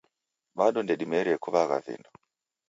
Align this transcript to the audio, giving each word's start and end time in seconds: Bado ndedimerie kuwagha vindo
Bado 0.59 0.77
ndedimerie 0.83 1.35
kuwagha 1.43 1.77
vindo 1.85 2.09